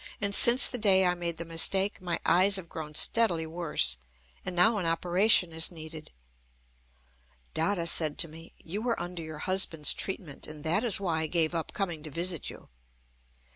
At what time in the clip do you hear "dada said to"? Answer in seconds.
7.53-8.27